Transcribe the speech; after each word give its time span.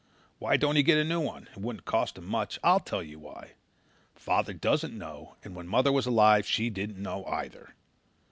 Why 0.39 0.57
don't 0.57 0.77
he 0.77 0.81
get 0.81 0.97
a 0.97 1.03
new 1.03 1.19
one? 1.21 1.47
It 1.51 1.57
wouldn't 1.61 1.85
cost 1.85 2.19
much. 2.19 2.57
I'll 2.63 2.79
tell 2.79 3.03
you 3.03 3.19
why. 3.19 3.51
Father 4.15 4.51
doesn't 4.51 4.97
know 4.97 5.35
and 5.43 5.55
when 5.55 5.67
mother 5.67 5.91
was 5.91 6.07
alive 6.07 6.47
she 6.47 6.71
didn't 6.71 6.97
know 6.97 7.23
either. 7.25 7.75